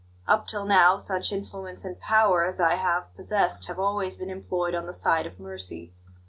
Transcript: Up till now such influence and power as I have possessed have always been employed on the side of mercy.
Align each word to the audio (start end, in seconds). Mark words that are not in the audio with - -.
Up 0.27 0.47
till 0.47 0.65
now 0.65 0.97
such 0.97 1.31
influence 1.31 1.85
and 1.85 1.99
power 1.99 2.43
as 2.43 2.59
I 2.59 2.73
have 2.73 3.15
possessed 3.15 3.65
have 3.67 3.77
always 3.77 4.17
been 4.17 4.31
employed 4.31 4.73
on 4.73 4.87
the 4.87 4.93
side 4.93 5.27
of 5.27 5.39
mercy. 5.39 5.93